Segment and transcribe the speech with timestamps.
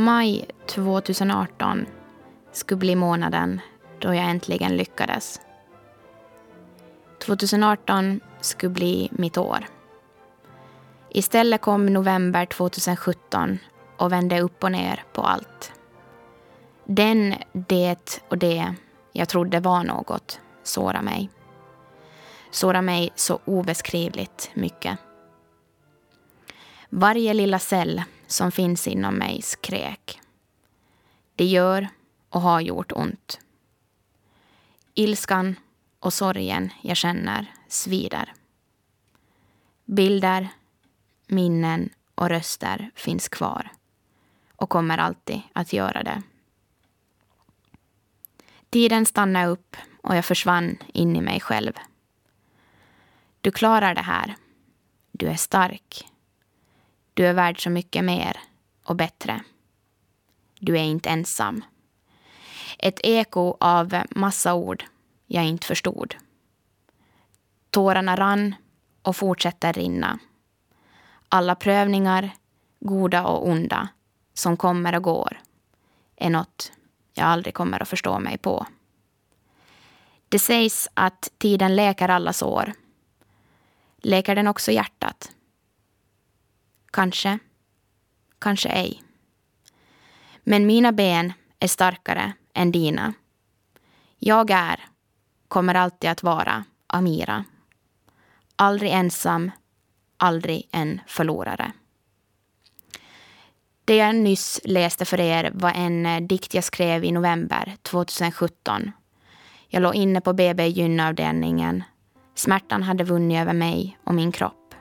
[0.00, 1.86] Maj 2018
[2.52, 3.60] skulle bli månaden
[3.98, 5.40] då jag äntligen lyckades.
[7.18, 9.66] 2018 skulle bli mitt år.
[11.10, 13.58] Istället kom november 2017
[13.96, 15.72] och vände upp och ner på allt.
[16.84, 18.74] Den, det och det
[19.12, 21.30] jag trodde var något sårade mig.
[22.50, 24.98] Sårade mig så obeskrivligt mycket.
[26.88, 30.20] Varje lilla cell som finns inom mig skrek.
[31.34, 31.88] Det gör
[32.28, 33.40] och har gjort ont.
[34.94, 35.56] Ilskan
[35.98, 38.32] och sorgen jag känner svider.
[39.84, 40.48] Bilder,
[41.26, 43.72] minnen och röster finns kvar
[44.56, 46.22] och kommer alltid att göra det.
[48.70, 51.72] Tiden stannade upp och jag försvann in i mig själv.
[53.40, 54.36] Du klarar det här.
[55.12, 56.06] Du är stark.
[57.20, 58.36] Du är värd så mycket mer
[58.84, 59.40] och bättre.
[60.58, 61.64] Du är inte ensam.
[62.78, 64.84] Ett eko av massa ord
[65.26, 66.14] jag inte förstod.
[67.70, 68.54] Tårarna rann
[69.02, 70.18] och fortsätter rinna.
[71.28, 72.30] Alla prövningar,
[72.80, 73.88] goda och onda,
[74.34, 75.40] som kommer och går
[76.16, 76.72] är något
[77.14, 78.66] jag aldrig kommer att förstå mig på.
[80.28, 82.72] Det sägs att tiden läker alla sår.
[83.98, 85.32] Läker den också hjärtat?
[86.90, 87.38] Kanske,
[88.38, 89.02] kanske ej.
[90.44, 93.14] Men mina ben är starkare än dina.
[94.18, 94.80] Jag är,
[95.48, 97.44] kommer alltid att vara, Amira.
[98.56, 99.50] Aldrig ensam,
[100.16, 101.72] aldrig en förlorare.
[103.84, 108.92] Det jag nyss läste för er var en eh, dikt jag skrev i november 2017.
[109.68, 111.82] Jag låg inne på BB gynavdelningen.
[112.34, 114.74] Smärtan hade vunnit över mig och min kropp.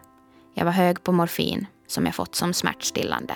[0.54, 3.36] Jag var hög på morfin som jag fått som smärtstillande.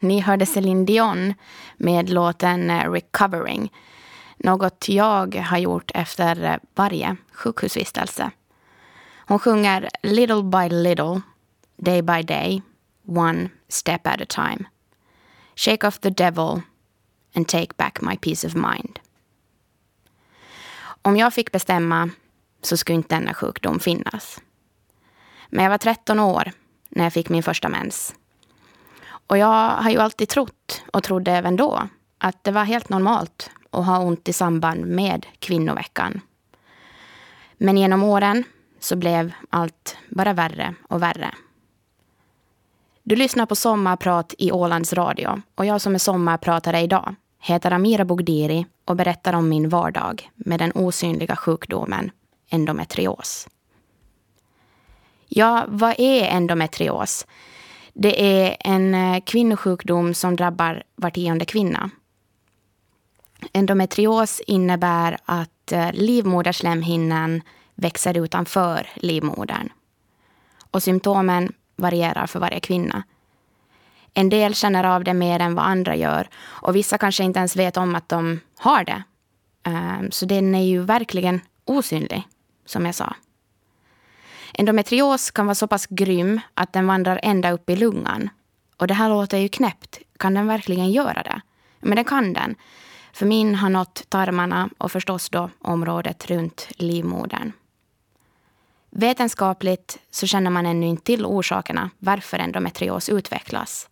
[0.00, 1.34] Ni hörde Celine Dion
[1.76, 3.72] med låten eh, Recovering.
[4.36, 8.30] Något jag har gjort efter eh, varje sjukhusvistelse.
[9.26, 11.22] Hon sjunger Little by little,
[11.76, 12.62] day by day,
[13.06, 14.64] one step at a time.
[15.54, 16.62] Shake off the devil
[17.34, 19.00] and take back my peace of mind.
[21.02, 22.10] Om jag fick bestämma
[22.62, 24.40] så skulle inte denna sjukdom finnas.
[25.48, 26.52] Men jag var 13 år
[26.88, 28.14] när jag fick min första mens.
[29.26, 33.50] Och jag har ju alltid trott, och trodde även då, att det var helt normalt
[33.70, 36.20] att ha ont i samband med kvinnoveckan.
[37.56, 38.44] Men genom åren
[38.84, 41.34] så blev allt bara värre och värre.
[43.02, 48.04] Du lyssnar på Sommarprat i Ålands Radio och jag som är sommarpratare idag heter Amira
[48.04, 52.10] Bogdiri och berättar om min vardag med den osynliga sjukdomen
[52.50, 53.48] endometrios.
[55.28, 57.26] Ja, vad är endometrios?
[57.92, 61.90] Det är en eh, kvinnosjukdom som drabbar var tionde kvinna.
[63.52, 67.42] Endometrios innebär att eh, livmoderslemhinnan
[67.74, 69.68] växer utanför livmodern.
[70.70, 73.02] Och symptomen varierar för varje kvinna.
[74.14, 77.56] En del känner av det mer än vad andra gör och vissa kanske inte ens
[77.56, 79.02] vet om att de har det.
[79.62, 82.22] Ehm, så den är ju verkligen osynlig,
[82.66, 83.16] som jag sa.
[84.52, 88.30] Endometrios kan vara så pass grym att den vandrar ända upp i lungan.
[88.76, 89.98] Och det här låter ju knäppt.
[90.18, 91.40] Kan den verkligen göra det?
[91.80, 92.54] Men det kan den.
[93.12, 97.52] För min har nått tarmarna och förstås då området runt livmodern.
[98.96, 103.88] Vetenskapligt så känner man ännu inte till orsakerna varför endometrios utvecklas.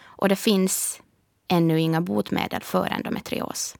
[0.00, 1.00] Och det finns
[1.48, 3.76] ännu inga botemedel för endometrios.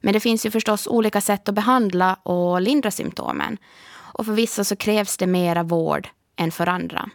[0.00, 3.58] Men det finns ju förstås olika sätt att behandla och lindra symptomen.
[3.92, 7.10] Och för vissa så krävs det mera vård än för andra.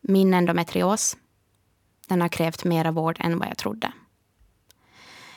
[0.00, 1.16] Min endometrios,
[2.08, 3.92] den har krävt mera vård än vad jag trodde.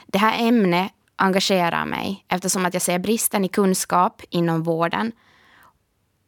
[0.08, 5.12] Det här ämnet engagerar mig eftersom att jag ser bristen i kunskap inom vården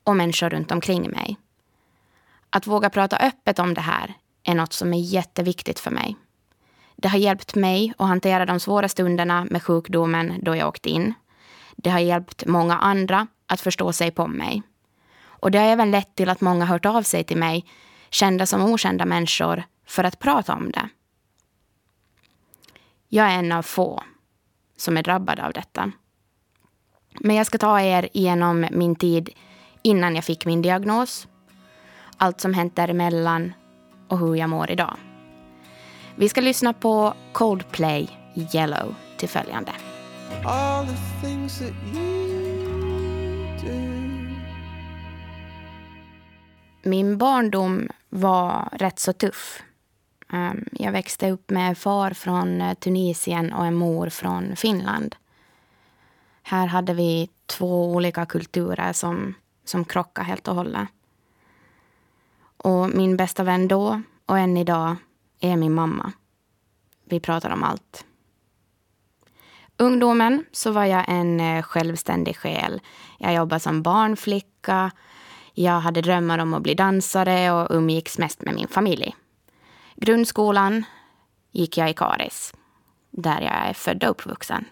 [0.03, 1.37] och människor runt omkring mig.
[2.49, 4.13] Att våga prata öppet om det här
[4.43, 6.17] är något som är jätteviktigt för mig.
[6.95, 11.13] Det har hjälpt mig att hantera de svåra stunderna med sjukdomen då jag åkte in.
[11.75, 14.63] Det har hjälpt många andra att förstå sig på mig.
[15.23, 17.65] Och det har även lett till att många hört av sig till mig,
[18.09, 20.89] kända som okända människor, för att prata om det.
[23.07, 24.03] Jag är en av få
[24.77, 25.91] som är drabbad av detta.
[27.19, 29.29] Men jag ska ta er igenom min tid
[29.81, 31.27] innan jag fick min diagnos,
[32.17, 33.53] allt som hänt däremellan
[34.07, 34.97] och hur jag mår idag.
[36.15, 38.09] Vi ska lyssna på Coldplay
[38.53, 39.71] Yellow till följande.
[40.45, 43.91] All the things that you do.
[46.83, 49.63] Min barndom var rätt så tuff.
[50.33, 55.15] Ehm, jag växte upp med en far från eh, Tunisien och en mor från Finland.
[56.43, 59.33] Här hade vi två olika kulturer som,
[59.71, 60.87] som krockade helt och hållet.
[62.57, 64.95] Och min bästa vän då och än idag
[65.39, 66.11] är min mamma.
[67.05, 68.05] Vi pratar om allt.
[69.77, 72.81] Ungdomen så var jag en eh, självständig själ.
[73.17, 74.91] Jag jobbade som barnflicka.
[75.53, 79.15] Jag hade drömmar om att bli dansare och umgicks mest med min familj.
[79.95, 80.83] Grundskolan
[81.51, 82.53] gick jag i Karis,
[83.11, 84.65] där jag är född och uppvuxen.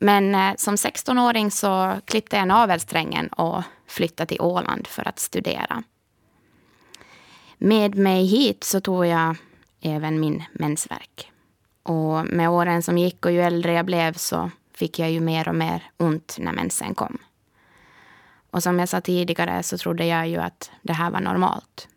[0.00, 5.82] Men eh, som 16-åring så klippte jag navelsträngen och flyttade till Åland för att studera.
[7.58, 9.36] Med mig hit så tog jag
[9.80, 11.32] även min mensvärk.
[11.82, 15.48] Och med åren som gick och ju äldre jag blev så fick jag ju mer
[15.48, 17.18] och mer ont när mensen kom.
[18.50, 21.88] Och som jag sa tidigare så trodde jag ju att det här var normalt.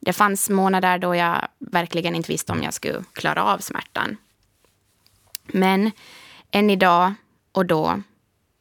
[0.00, 4.16] Det fanns månader då jag verkligen inte visste om jag skulle klara av smärtan.
[5.46, 5.90] Men
[6.50, 7.14] än idag
[7.52, 8.02] och då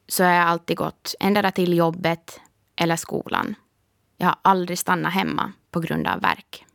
[0.08, 2.42] så har jag alltid gått ändra till jobbet
[2.76, 3.56] eller skolan.
[4.18, 6.66] Jag har aldrig stannat hemma på grund av värk.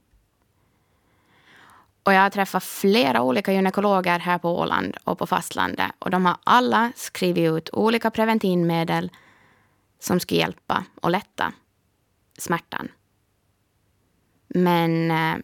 [2.03, 5.91] Och jag har träffat flera olika gynekologer här på Åland och på fastlandet.
[5.99, 9.11] Och de har alla skrivit ut olika preventivmedel
[9.99, 11.53] som ska hjälpa och lätta
[12.39, 12.89] smärtan.
[14.49, 15.37] Men eh,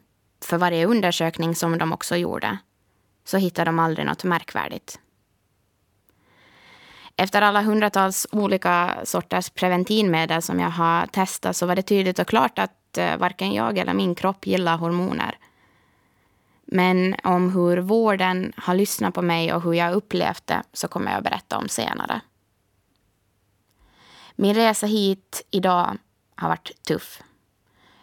[0.45, 2.59] för varje undersökning som de också gjorde
[3.25, 5.01] så hittade de aldrig något märkvärdigt.
[7.21, 12.27] Efter alla hundratals olika sorters preventivmedel som jag har testat så var det tydligt och
[12.29, 15.39] klart att eh, varken jag eller min kropp gillar hormoner.
[16.65, 21.11] Men om hur vården har lyssnat på mig och hur jag upplevt det så kommer
[21.11, 22.21] jag att berätta om senare.
[24.37, 25.97] Min resa hit idag
[26.35, 27.23] har varit tuff.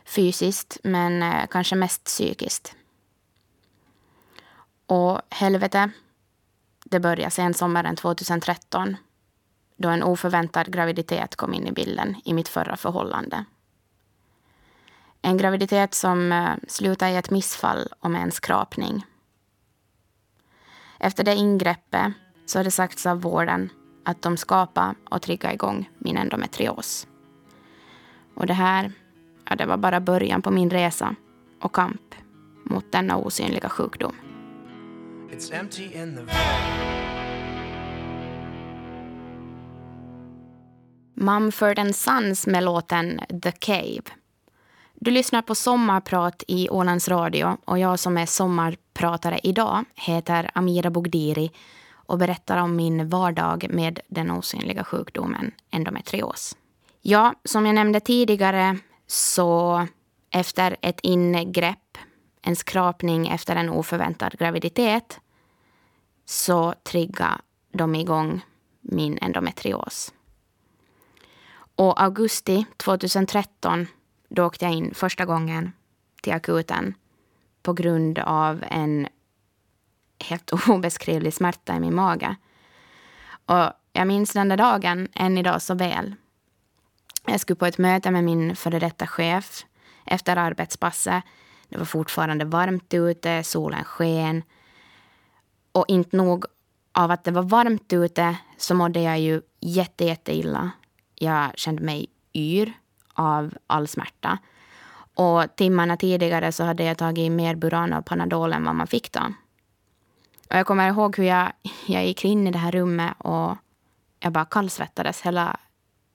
[0.06, 2.76] Fysiskt, men eh, kanske mest psykiskt.
[4.86, 5.90] Och helvete,
[6.86, 8.98] det började sen sommaren 2013
[9.78, 13.46] då en oförväntad graviditet kom in i bilden i mitt förra förhållande.
[15.22, 19.06] En graviditet som eh, slutade i ett missfall och med en skrapning.
[21.00, 22.14] Efter det ingreppet
[22.46, 23.70] så har det sagts av vården
[24.06, 27.08] att de skapade och triggade igång min endometrios.
[28.36, 28.92] Och det här,
[29.50, 31.16] ja, det var bara början på min resa
[31.62, 32.16] och kamp
[32.64, 34.16] mot denna osynliga sjukdom.
[41.18, 44.02] Mumford Sons med låten The Cave.
[44.94, 50.90] Du lyssnar på Sommarprat i Ålands Radio och jag som är sommarpratare idag heter Amira
[50.90, 51.52] Bogdiri
[51.92, 56.58] och berättar om min vardag med den osynliga sjukdomen endometrios.
[57.02, 58.78] Ja, som jag nämnde tidigare
[59.08, 59.88] så
[60.32, 61.98] efter ett ingrepp,
[62.42, 65.20] en skrapning efter en oförväntad graviditet
[66.26, 68.46] så triggar de igång
[68.82, 70.12] min endometrios.
[71.76, 73.88] Och augusti 2013
[74.30, 75.72] då åkte jag in första gången
[76.22, 76.94] till akuten
[77.64, 79.08] på grund av en
[80.20, 82.36] helt obeskrivlig smärta i min mage.
[83.46, 86.16] Och jag minns den där dagen än idag så väl.
[87.26, 89.66] Jag skulle på ett möte med min före detta chef
[90.06, 91.24] efter arbetspasset.
[91.70, 94.44] Det var fortfarande varmt ute, solen sken.
[95.72, 96.46] Och inte nog
[96.92, 100.72] av att det var varmt ute så mådde jag ju jätte, jätte illa.
[101.16, 102.74] Jag kände mig yr
[103.14, 104.38] av all smärta.
[105.14, 109.12] Och timmarna tidigare så hade jag tagit mer Buran och Panadol än vad man fick
[109.12, 109.34] då.
[110.50, 111.52] Och jag kommer ihåg hur jag,
[111.86, 113.58] jag gick in i det här rummet och
[114.20, 115.22] jag bara kallsvettades.
[115.22, 115.58] Hela,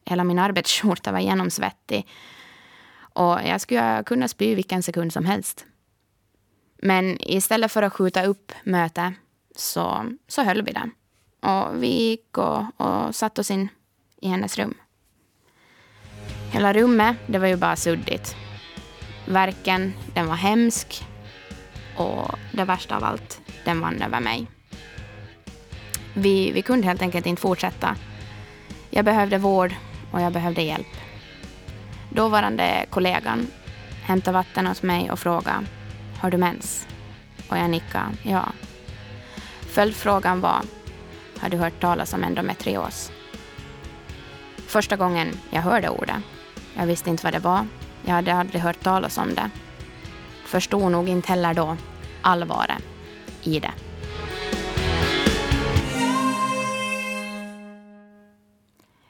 [0.04, 2.08] hela min arbetsskjorta var genomsvettig.
[2.98, 5.66] Och jag skulle kunna spy vilken sekund som helst.
[6.82, 9.14] Men istället för att skjuta upp mötet
[9.56, 10.90] så, så höll vi det.
[11.48, 13.68] Och vi gick och, och satte oss in
[14.20, 14.74] i hennes rum.
[16.52, 18.36] Hela rummet, det var ju bara suddigt.
[19.26, 21.04] Verken, den var hemsk.
[21.96, 24.46] Och det värsta av allt, den vann över mig.
[26.14, 27.96] Vi, vi kunde helt enkelt inte fortsätta.
[28.90, 29.74] Jag behövde vård
[30.12, 30.96] och jag behövde hjälp.
[32.08, 33.46] Dåvarande kollegan
[34.02, 35.66] hämtade vatten åt mig och frågade
[36.20, 36.86] Har du mens?
[37.48, 38.44] Och jag nickade ja.
[39.60, 40.62] Följdfrågan var
[41.38, 43.12] Har du hört talas om endometrios?
[44.70, 46.16] Första gången jag hörde ordet
[46.76, 47.66] jag visste inte vad det var.
[48.04, 49.50] Jag hade aldrig hört talas om det.
[50.44, 51.76] förstod nog inte heller då
[52.22, 52.82] allvaret
[53.42, 53.72] i det.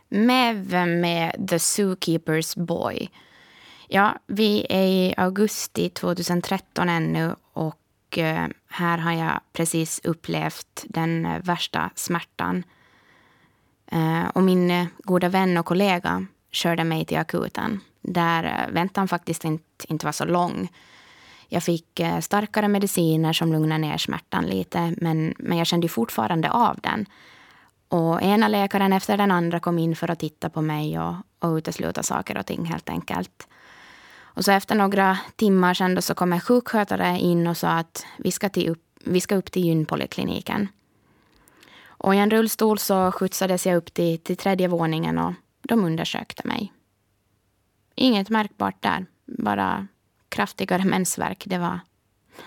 [0.08, 3.10] Mev med The Zookeeper's Boy.
[3.88, 11.26] Ja, vi är i augusti 2013 ännu och eh, här har jag precis upplevt den
[11.26, 12.64] eh, värsta smärtan.
[13.90, 19.08] Eh, och min eh, goda vän och kollega körde mig till akuten där eh, väntan
[19.08, 20.68] faktiskt inte, inte var så lång.
[21.52, 26.78] Jag fick starkare mediciner som lugnade ner smärtan lite men, men jag kände fortfarande av
[26.82, 27.06] den.
[27.88, 31.54] Och ena läkaren efter den andra kom in för att titta på mig och, och
[31.54, 33.48] utesluta saker och ting helt enkelt.
[34.18, 38.32] Och så efter några timmar sen så kom en sjukskötare in och sa att vi
[38.32, 40.68] ska, till upp, vi ska upp till gynpolikliniken.
[42.02, 46.48] Och i en rullstol så skjutsades jag upp till, till tredje våningen och de undersökte
[46.48, 46.72] mig.
[47.94, 49.86] Inget märkbart där, bara
[50.28, 51.44] kraftigare mensvärk.
[51.46, 51.80] Det var,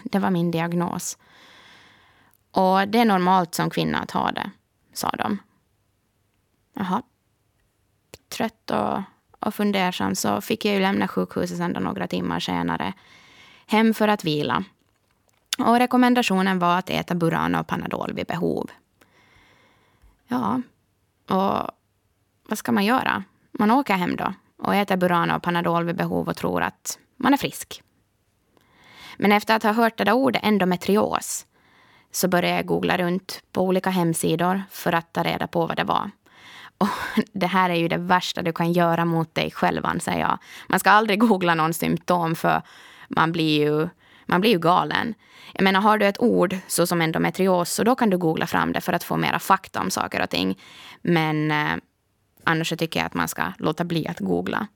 [0.04, 1.18] det var min diagnos.
[2.52, 4.52] Och det är normalt som kvinna att ha det,
[4.94, 5.38] sa de.
[6.74, 7.02] Jaha.
[8.30, 9.02] Trött och,
[9.40, 12.94] och fundersam så fick jag ju lämna sjukhuset ändå några timmar senare
[13.68, 14.64] hem för att vila.
[15.58, 18.70] Och rekommendationen var att äta Burana och Panadol vid behov.
[20.34, 20.62] Ja,
[21.36, 21.70] och
[22.50, 23.24] vad ska man göra?
[23.52, 27.34] Man åker hem då och äter Burana och Panadol vid behov och tror att man
[27.34, 27.84] är frisk.
[29.18, 31.46] Men efter att ha hört det där ordet endometrios
[32.12, 35.84] så började jag googla runt på olika hemsidor för att ta reda på vad det
[35.84, 36.12] var.
[36.78, 36.88] Och
[37.34, 40.38] det här är ju det värsta du kan göra mot dig själv, anser jag.
[40.68, 42.62] Man ska aldrig googla någon symptom för
[43.08, 43.90] man blir ju,
[44.26, 45.14] man blir ju galen.
[45.54, 48.74] Jag menar, har du ett ord så som endometrios så då kan du googla fram
[48.74, 50.60] det för att få mera fakta om saker och ting.
[51.02, 51.76] Men eh,
[52.44, 54.68] annars så tycker jag att man ska låta bli att googla.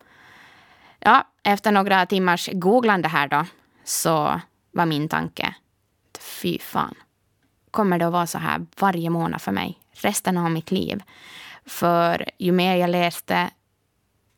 [0.99, 3.45] Ja, efter några timmars googlande här då
[3.83, 5.55] så var min tanke,
[6.19, 6.95] fy fan.
[7.71, 11.03] Kommer det att vara så här varje månad för mig resten av mitt liv?
[11.65, 13.49] För ju mer jag läste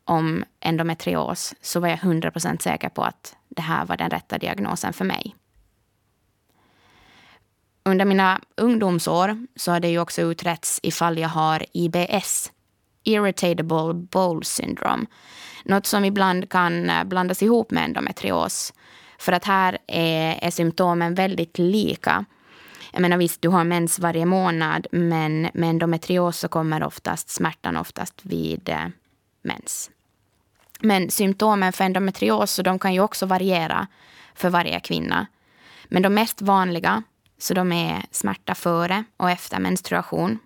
[0.05, 4.93] om endometrios så var jag 100% säker på att det här var den rätta diagnosen
[4.93, 5.35] för mig.
[7.83, 12.51] Under mina ungdomsår så har det ju också utretts ifall jag har IBS,
[13.03, 15.05] Irritable Bowel Syndrome.
[15.65, 18.73] Något som ibland kan eh, blandas ihop med endometrios.
[19.19, 22.25] För att här är, är symptomen väldigt lika.
[22.91, 27.77] Jag menar visst, du har mens varje månad men med endometrios så kommer oftast smärtan
[27.77, 28.87] oftast vid eh,
[29.41, 29.91] mens.
[30.79, 33.87] Men symptomen för endometrios så de kan ju också variera
[34.35, 35.27] för varje kvinna.
[35.85, 37.03] Men de mest vanliga
[37.37, 40.39] så de är smärta före och efter menstruation.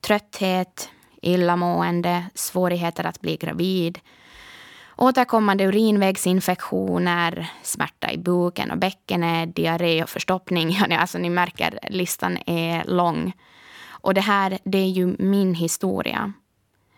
[0.00, 0.90] Trötthet,
[1.22, 3.98] illamående, svårigheter att bli gravid,
[4.96, 10.78] återkommande urinvägsinfektioner, smärta i buken och bäckenet, diarré och förstoppning.
[10.98, 13.32] alltså ni märker, listan är lång.
[13.88, 16.32] Och det här, det är ju min historia.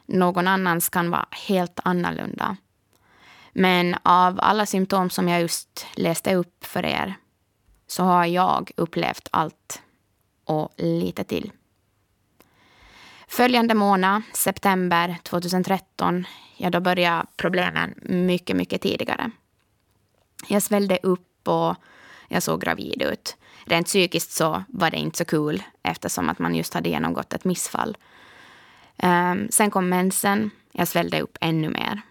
[0.09, 2.57] Någon annans kan vara helt annorlunda.
[3.53, 7.15] Men av alla symptom som jag just läste upp för er
[7.87, 9.83] så har jag upplevt allt
[10.45, 11.53] och lite till.
[13.29, 16.25] Följande månad, september 2013,
[16.57, 19.31] ja då började problemen mycket, mycket tidigare.
[20.49, 21.77] Jag svällde upp och
[22.29, 23.37] jag såg gravid ut.
[23.65, 27.45] Rent psykiskt så var det inte så kul eftersom att man just hade genomgått ett
[27.45, 27.97] missfall.
[29.03, 30.51] Um, sen kom mensen.
[30.73, 32.03] Jag svällde upp ännu mer.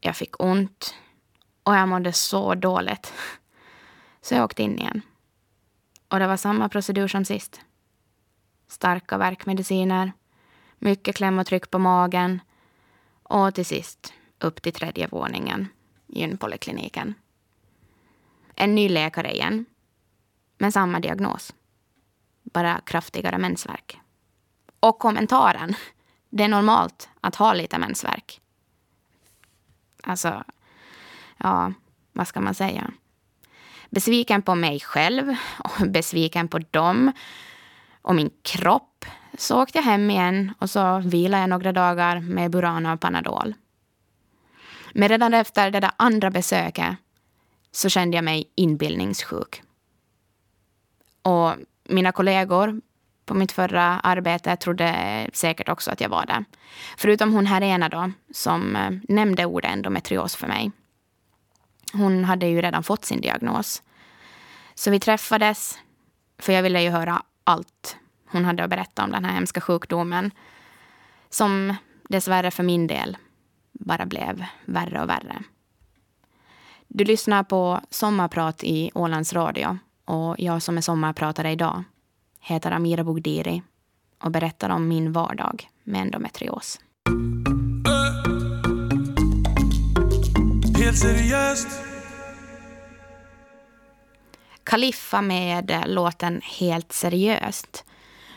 [0.00, 0.94] Jag fick ont
[1.62, 3.12] och jag mådde så dåligt.
[4.22, 5.02] Så jag åkte in igen.
[6.08, 7.60] Och det var samma procedur som sist.
[8.68, 10.12] Starka värkmediciner,
[10.78, 12.40] mycket kläm och tryck på magen
[13.22, 15.68] och till sist upp till tredje våningen,
[16.06, 17.14] gynpolikliniken.
[18.54, 19.64] En ny läkare igen,
[20.58, 21.54] Men samma diagnos.
[22.42, 24.00] Bara kraftigare mensvärk.
[24.80, 25.74] Och kommentaren,
[26.30, 28.40] det är normalt att ha lite mensvärk.
[30.02, 30.44] Alltså,
[31.36, 31.72] ja,
[32.12, 32.90] vad ska man säga?
[33.90, 37.12] Besviken på mig själv och besviken på dem
[38.02, 39.04] och min kropp
[39.38, 43.54] så åkte jag hem igen och så vilade jag några dagar med Burana och Panadol.
[44.94, 46.96] Men redan efter det där andra besöket
[47.72, 49.62] så kände jag mig inbildningssjuk.
[51.22, 52.80] Och mina kollegor
[53.30, 56.44] på mitt förra arbete trodde säkert också att jag var det.
[56.96, 60.72] Förutom hon här ena då, som eh, nämnde ordet endometrios för mig.
[61.92, 63.82] Hon hade ju redan fått sin diagnos.
[64.74, 65.78] Så vi träffades,
[66.38, 67.96] för jag ville ju höra allt
[68.26, 70.30] hon hade att berätta om den här hemska sjukdomen.
[71.28, 71.74] Som
[72.08, 73.16] dessvärre för min del
[73.72, 75.42] bara blev värre och värre.
[76.88, 81.84] Du lyssnar på Sommarprat i Ålands Radio och jag som är sommarpratare idag
[82.40, 83.62] heter Amira Bogdiri
[84.22, 86.80] och berättar om min vardag med endometrios.
[90.78, 91.68] Helt seriöst
[94.64, 97.84] Kaliffa med låten Helt seriöst.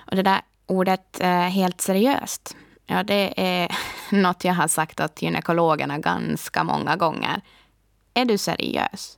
[0.10, 2.56] Och det där ordet eh, helt seriöst,
[2.86, 3.78] ja det är
[4.10, 7.42] något jag har sagt åt gynekologerna ganska många gånger.
[8.14, 9.18] Är du seriös?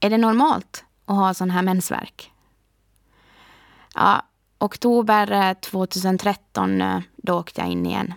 [0.00, 2.31] Är det normalt att ha sån här mensvärk?
[3.94, 4.22] Ja,
[4.58, 8.14] oktober eh, 2013 eh, då åkte jag in igen.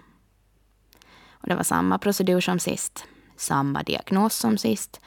[1.32, 3.06] Och det var samma procedur som sist.
[3.38, 5.02] Samma diagnos som sist.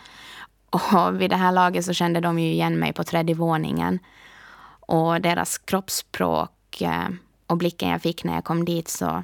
[0.70, 3.98] Och vid det här laget så kände de ju igen mig på tredje våningen.
[4.80, 7.08] Och deras kroppsspråk eh,
[7.46, 9.22] och blicken jag fick när jag kom dit så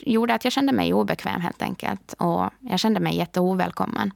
[0.00, 2.14] gjorde att jag kände mig obekväm helt enkelt.
[2.18, 4.10] Och jag kände mig jätteovälkommen.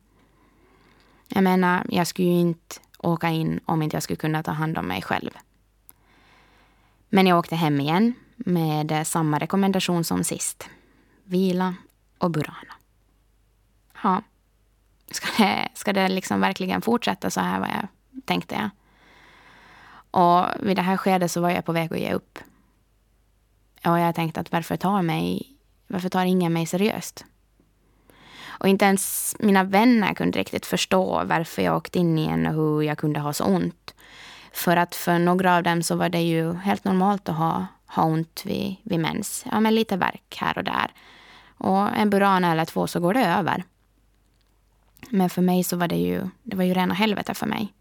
[1.29, 4.79] Jag menar, jag skulle ju inte åka in om inte jag skulle kunna ta hand
[4.79, 5.31] om mig själv.
[7.08, 10.68] Men jag åkte hem igen med samma rekommendation som sist.
[11.25, 11.75] Vila
[12.18, 12.75] och Burana.
[14.02, 14.22] Ja.
[15.10, 17.88] Ska det, ska det liksom verkligen fortsätta så här, var jag
[18.25, 18.70] tänkte jag.
[20.10, 22.38] Och vid det här skedet så var jag på väg att ge upp.
[23.84, 27.25] Och jag tänkte att varför tar, mig, varför tar ingen mig seriöst?
[28.58, 32.82] Och inte ens mina vänner kunde riktigt förstå varför jag åkte in igen och hur
[32.82, 33.94] jag kunde ha så ont.
[34.56, 38.04] För att för några av dem så var det ju helt normalt att ha, ha
[38.04, 39.44] ont vid, vid mens.
[39.50, 40.92] Ja, men lite verk här och där.
[41.58, 43.64] Och en Burana eller två så går det över.
[45.10, 47.73] Men för mig så var det ju, det var ju rena helvete för mig.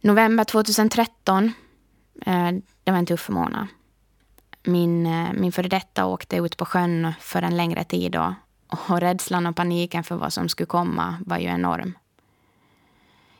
[0.00, 1.52] November 2013,
[2.26, 2.50] eh,
[2.84, 3.66] det var en tuff månad.
[4.62, 8.34] Min, eh, min före detta åkte ut på sjön för en längre tid då,
[8.66, 11.94] och rädslan och paniken för vad som skulle komma var ju enorm.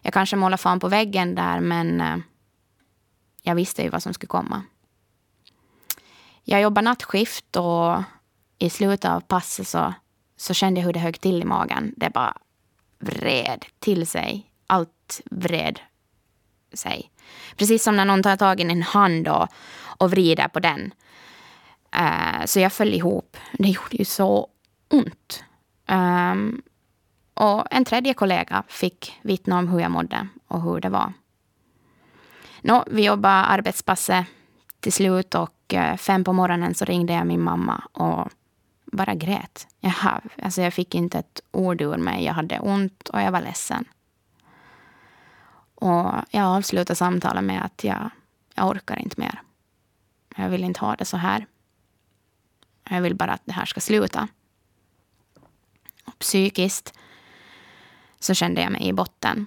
[0.02, 2.16] Jag kanske målade fan på väggen där, men eh,
[3.42, 4.62] jag visste ju vad som skulle komma.
[6.44, 8.02] Jag jobbade nattskift och
[8.58, 9.94] i slutet av passet så
[10.40, 11.94] så kände jag hur det högg till i magen.
[11.96, 12.36] Det bara
[12.98, 14.50] vred till sig.
[14.66, 15.80] Allt vred
[16.72, 17.10] sig.
[17.56, 19.48] Precis som när någon tar tag i en hand och,
[19.82, 20.94] och vrider på den.
[21.96, 23.36] Uh, så jag föll ihop.
[23.52, 24.48] Det gjorde ju så
[24.88, 25.44] ont.
[25.88, 26.62] Um,
[27.40, 31.12] och en tredje kollega fick vittna om hur jag mådde och hur det var.
[32.62, 34.26] Nå, vi jobbade arbetspasset
[34.80, 38.28] till slut och eh, fem på morgonen så ringde jag min mamma och
[38.84, 39.66] bara grät.
[39.80, 39.94] Jag,
[40.42, 42.24] alltså jag fick inte ett ord ur mig.
[42.24, 43.84] Jag hade ont och jag var ledsen.
[45.74, 48.10] Och jag avslutade samtalet med att jag,
[48.54, 49.42] jag orkar inte mer.
[50.36, 51.46] Jag vill inte ha det så här.
[52.90, 54.28] Jag vill bara att det här ska sluta.
[56.04, 56.94] Och psykiskt
[58.20, 59.46] så kände jag mig i botten.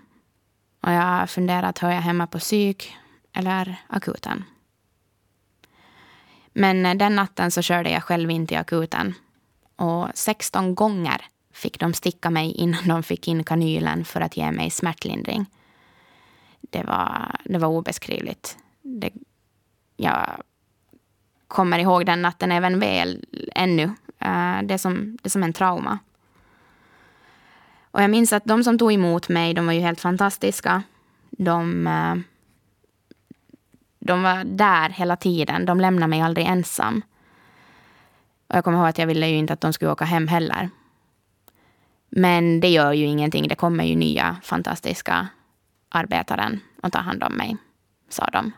[0.81, 2.95] Och jag funderat, hör jag hemma på psyk
[3.33, 4.43] eller akuten?
[6.53, 9.13] Men eh, den natten så körde jag själv in till akuten
[9.75, 14.51] och 16 gånger fick de sticka mig innan de fick in kanylen för att ge
[14.51, 15.45] mig smärtlindring.
[16.61, 18.57] Det var, det var obeskrivligt.
[18.81, 19.11] Det,
[19.97, 20.43] jag
[21.47, 23.83] kommer ihåg den natten även väl ännu.
[24.19, 25.99] Eh, det, är som, det är som en trauma.
[27.93, 30.83] Och jag minns att de som tog emot mig, de var ju helt fantastiska.
[31.31, 32.15] De, eh,
[33.99, 35.65] de var där hela tiden.
[35.65, 37.01] De lämnade mig aldrig ensam.
[38.47, 40.69] Och jag kommer ihåg att jag ville ju inte att de skulle åka hem heller.
[42.09, 43.47] Men det gör ju ingenting.
[43.47, 45.27] Det kommer ju nya fantastiska
[45.89, 47.57] arbetaren och ta hand om mig,
[48.09, 48.51] sa de.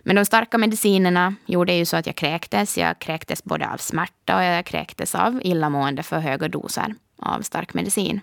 [0.00, 2.78] Men de starka medicinerna gjorde ju så att jag kräktes.
[2.78, 7.74] Jag kräktes både av smärta och jag kräktes av illamående för höga doser av stark
[7.74, 8.20] medicin.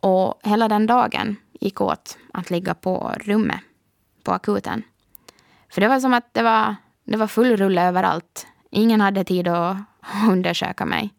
[0.00, 3.60] Och hela den dagen gick åt att ligga på rummet
[4.22, 4.82] på akuten.
[5.68, 8.46] För det var som att det var, det var full rulle överallt.
[8.70, 9.76] Ingen hade tid att
[10.28, 11.10] undersöka mig.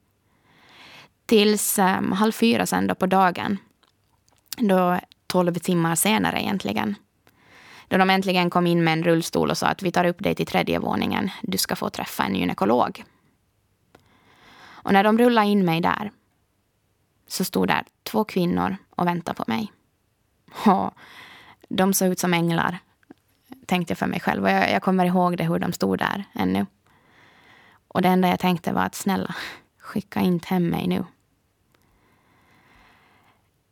[1.26, 3.58] Tills um, halv fyra sen då på dagen.
[4.58, 6.95] Då tolv timmar senare egentligen.
[7.88, 10.36] Då de äntligen kom in med en rullstol och sa att vi tar upp dig
[10.36, 11.30] till tredje våningen.
[11.41, 13.04] Du ska få träffa en gynekolog.
[14.84, 16.12] Och när de rullade in mig där
[17.28, 19.72] så stod där två kvinnor och väntade på mig.
[20.65, 20.94] Och
[21.70, 22.80] de såg ut som änglar,
[23.65, 24.44] tänkte jag för mig själv.
[24.44, 26.65] Och jag, jag kommer ihåg det hur de stod där ännu.
[27.88, 29.36] Och det enda jag tänkte var att snälla,
[29.80, 31.06] skicka inte hem mig nu.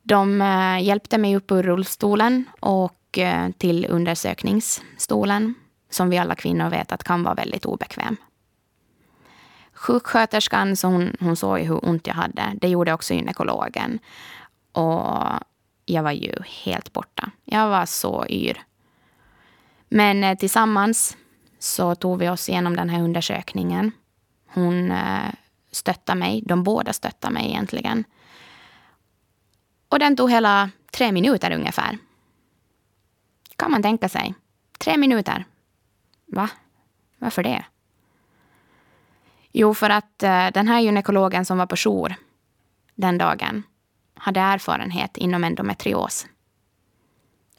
[0.02, 5.54] De eh, hjälpte mig upp ur rullstolen och eh, till undersökningsstolen
[5.90, 8.18] som vi alla kvinnor vet att kan vara väldigt obekväm.
[9.80, 12.54] Sjuksköterskan så hon, hon såg ju hur ont jag hade.
[12.62, 14.00] Det gjorde också gynekologen.
[14.72, 15.40] Och
[15.86, 17.32] jag var ju helt borta.
[17.46, 18.62] Jag var så yr.
[19.90, 21.18] Men eh, tillsammans
[21.60, 23.92] så tog vi oss igenom den här undersökningen.
[24.48, 25.32] Hon eh,
[25.72, 26.44] stöttade mig.
[26.46, 28.04] De båda stöttade mig egentligen.
[29.90, 31.98] Och den tog hela tre minuter ungefär.
[33.56, 34.36] Kan man tänka sig.
[34.80, 35.46] Tre minuter.
[36.26, 36.50] Va?
[37.18, 37.66] Varför det?
[39.52, 42.16] Jo, för att eh, den här gynekologen som var på jour
[42.96, 43.64] den dagen
[44.14, 46.28] hade erfarenhet inom endometrios.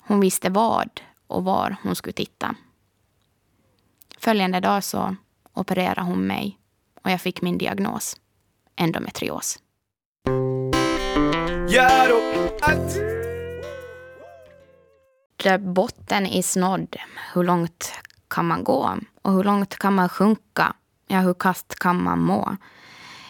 [0.01, 2.55] Hon visste vad och var hon skulle titta.
[4.19, 5.17] Följande dag så
[5.55, 6.59] opererade hon mig
[7.03, 8.17] och jag fick min diagnos,
[8.77, 9.59] endometrios.
[15.43, 16.97] Där botten är snodd,
[17.35, 17.93] hur långt
[18.29, 18.97] kan man gå?
[19.23, 20.75] Och hur långt kan man sjunka?
[21.13, 22.57] Ja, hur kast kan man må?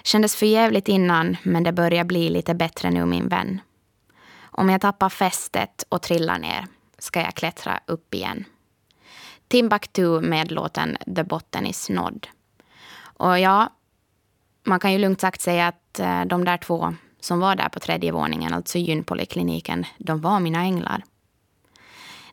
[0.02, 3.60] Kändes för jävligt innan, men det börjar bli lite bättre nu, min vän.
[4.42, 6.66] Om jag tappar fästet och trillar ner
[6.98, 8.44] ska jag klättra upp igen.
[9.48, 12.26] Timbuktu med låten The Botten is Nådd.
[13.02, 13.72] Och ja,
[14.64, 17.80] man kan ju lugnt sagt säga att eh, de där två som var där på
[17.80, 21.04] tredje våningen, alltså gynpolikliniken, de var mina änglar.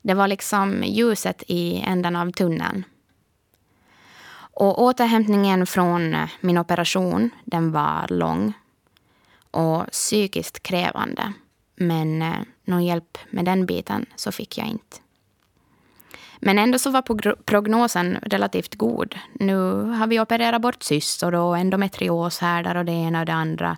[0.01, 2.83] Det var liksom ljuset i änden av tunneln.
[4.59, 8.53] Och återhämtningen från eh, min operation, den var lång
[9.51, 11.33] och psykiskt krävande.
[11.75, 14.97] Men eh, någon hjälp med den biten så fick jag inte.
[16.39, 17.01] Men ändå så var
[17.43, 19.15] prognosen relativt god.
[19.33, 23.77] Nu har vi opererat bort cystor och endometrioshärdar och det ena och det andra.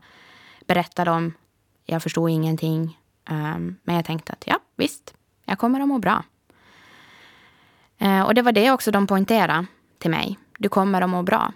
[0.67, 1.33] Berättade om.
[1.85, 2.97] Jag förstod ingenting.
[3.29, 5.13] Ehm, men jag tänkte att ja, visst,
[5.45, 6.23] jag kommer att må bra.
[7.97, 9.65] Eh, och det var det också de poängterade
[9.97, 10.37] till mig.
[10.59, 11.53] Du kommer att må bra.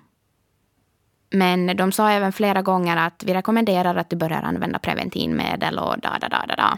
[1.30, 6.00] Men de sa även flera gånger att vi rekommenderar att du börjar använda preventivmedel och
[6.00, 6.78] da, da, da, da, da.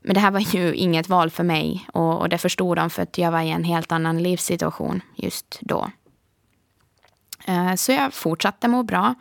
[0.00, 3.02] Men det här var ju inget val för mig och, och det förstod de för
[3.02, 5.90] att jag var i en helt annan livssituation just då.
[7.46, 9.14] Eh, så jag fortsatte må bra.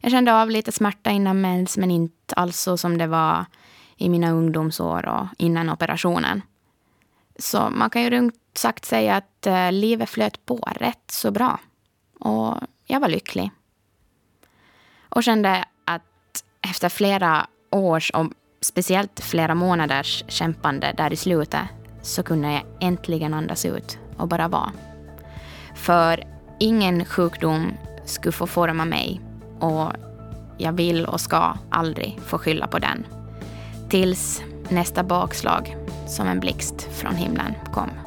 [0.00, 3.44] Jag kände av lite smärta innan mens men inte alls så som det var
[3.96, 6.42] i mina ungdomsår och innan operationen.
[7.38, 11.60] Så man kan ju lugnt sagt säga att eh, livet flöt på rätt så bra.
[12.20, 13.50] Och jag var lycklig.
[15.08, 21.62] Och kände att efter flera års och speciellt flera månaders kämpande där i slutet
[22.02, 24.72] så kunde jag äntligen andas ut och bara vara.
[25.74, 26.24] För
[26.60, 27.72] ingen sjukdom
[28.04, 29.20] skulle få forma mig
[29.60, 29.92] och
[30.58, 33.06] jag vill och ska aldrig få skylla på den.
[33.90, 35.76] Tills nästa bakslag
[36.08, 38.03] som en blixt från himlen kom.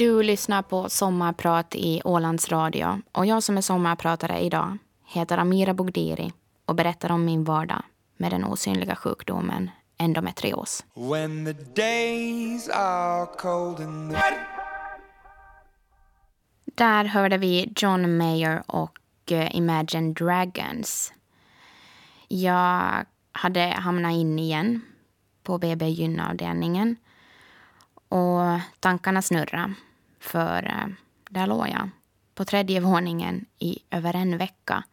[0.00, 5.74] Du lyssnar på Sommarprat i Ålands Radio och jag som är sommarpratare idag heter Amira
[5.74, 6.32] Bogdiri
[6.64, 7.82] och berättar om min vardag
[8.16, 10.84] med den osynliga sjukdomen endometrios.
[16.64, 18.98] Där hörde vi John Mayer och
[19.30, 21.12] eh, Imagine Dragons.
[22.28, 24.80] Jag hade hamnat in igen
[25.42, 26.96] på BB gynavdelningen
[28.08, 29.74] och tankarna snurrade.
[30.20, 30.86] För eh,
[31.30, 31.90] där låg jag
[32.34, 34.84] på tredje våningen i över en vecka.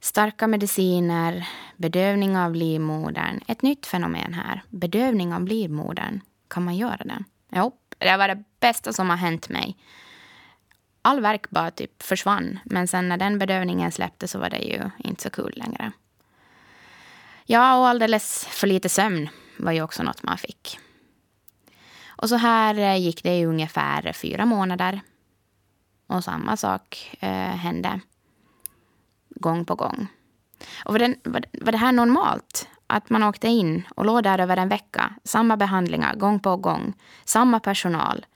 [0.00, 3.40] Starka mediciner, bedövning av livmodern.
[3.46, 4.62] Ett nytt fenomen här.
[4.68, 6.20] Bedövning av livmodern.
[6.48, 7.24] Kan man göra det?
[7.52, 9.76] Jo, det var det bästa som har hänt mig.
[11.02, 12.58] All verk bara typ försvann.
[12.64, 15.92] Men sen när den bedövningen släppte så var det ju inte så kul längre.
[17.44, 20.78] Ja, och alldeles för lite sömn var ju också något man fick.
[22.20, 25.00] Och så här eh, gick det i ungefär fyra månader.
[26.06, 28.00] Och samma sak eh, hände
[29.28, 30.06] gång på gång.
[30.84, 31.14] Och var det,
[31.52, 32.68] var det här normalt?
[32.86, 36.94] Att man åkte in och låg där över en vecka, samma behandlingar gång på gång,
[37.24, 38.26] samma personal.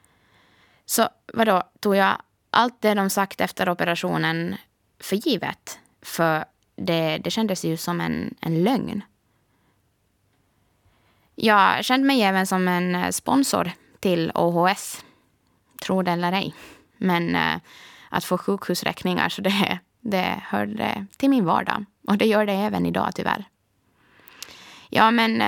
[0.87, 2.17] Så vadå, tog jag
[2.51, 4.57] allt det de sagt efter operationen
[5.01, 5.79] för givet?
[6.03, 6.45] För
[6.77, 9.03] det, det kändes ju som en, en lögn.
[11.35, 13.71] Jag kände mig även som en eh, sponsor
[14.01, 15.05] till OHS.
[15.83, 16.55] Tro det eller ej.
[16.97, 17.57] Men eh,
[18.09, 21.85] att få sjukhusräkningar, så det, det hörde eh, till min vardag.
[22.09, 23.45] Och det gör det även idag tyvärr.
[24.89, 25.43] Ja, men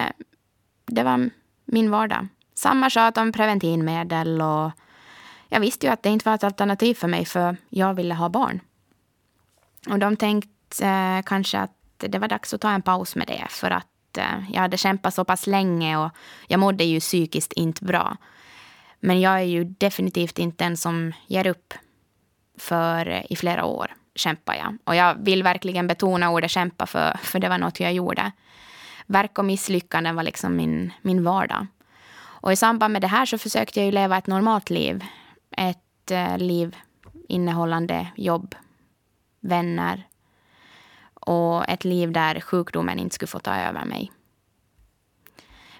[0.86, 1.30] det var
[1.64, 2.28] min vardag.
[2.54, 4.70] Samma tjat om preventivmedel och
[5.48, 8.28] jag visste ju att det inte var ett alternativ för mig för jag ville ha
[8.28, 8.60] barn.
[9.88, 13.46] Och de tänkte eh, kanske att det var dags att ta en paus med det
[13.48, 13.86] för att
[14.18, 16.10] att eh, jag hade kämpat så pass länge och
[16.48, 18.16] jag mådde ju psykiskt inte bra.
[19.00, 21.74] Men jag är ju definitivt inte den som ger upp.
[22.58, 24.78] För eh, i flera år kämpar jag.
[24.84, 28.32] Och jag vill verkligen betona ordet kämpa för, för det var något jag gjorde.
[29.06, 31.66] Verk och misslyckanden var liksom min, min vardag.
[32.18, 35.04] Och i samband med det här så försökte jag ju leva ett normalt liv.
[35.56, 36.76] Ett eh, liv
[37.28, 38.54] innehållande jobb,
[39.40, 40.06] vänner
[41.26, 44.12] och ett liv där sjukdomen inte skulle få ta över mig.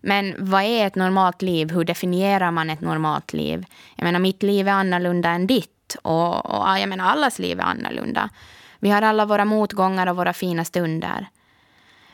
[0.01, 1.71] Men vad är ett normalt liv?
[1.71, 3.67] Hur definierar man ett normalt liv?
[3.97, 5.97] Jag menar, mitt liv är annorlunda än ditt.
[6.03, 8.31] Och, och jag menar, allas liv är annorlunda.
[8.79, 11.27] Vi har alla våra motgångar och våra fina stunder.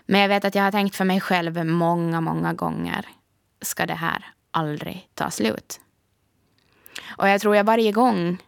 [0.07, 3.07] Men jag vet att jag har tänkt för mig själv många, många gånger.
[3.63, 5.81] Ska det här aldrig ta slut?
[7.17, 8.39] Och jag tror jag varje gång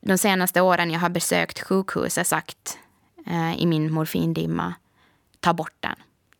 [0.00, 2.78] de senaste åren jag har besökt sjukhuset sagt
[3.26, 4.74] eh, i min morfindimma,
[5.40, 5.96] ta bort den.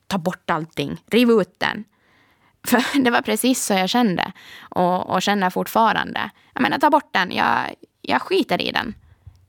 [0.06, 1.02] Ta bort allting.
[1.06, 1.84] Riv ut den.
[2.66, 6.30] För det var precis så jag kände och, och känner fortfarande.
[6.52, 7.32] Jag menar, ta bort den.
[7.32, 8.94] Jag, jag skiter i den.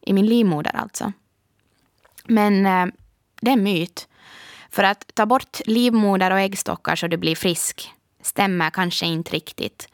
[0.01, 1.13] I min livmoder alltså.
[2.23, 2.85] Men eh,
[3.41, 4.07] det är en myt.
[4.69, 7.91] För att ta bort livmoder och äggstockar så du blir frisk
[8.25, 9.87] stämmer kanske inte riktigt.